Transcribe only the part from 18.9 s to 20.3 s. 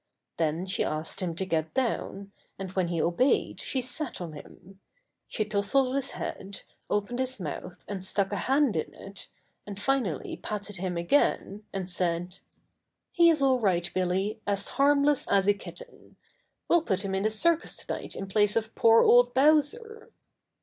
old Bowser."